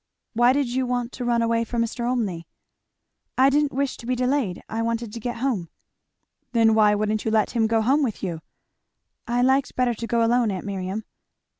[0.33, 2.09] "Why did you want to run away from Mr.
[2.09, 2.47] Olmney?"
[3.37, 5.69] "I didn't wish to be delayed I wanted to get home."
[6.53, 8.41] "Then why wouldn't you let him go home with you?"
[9.27, 11.03] "I liked better to go alone, aunt Miriam."